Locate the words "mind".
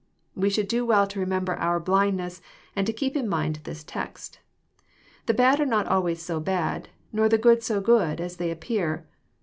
3.29-3.59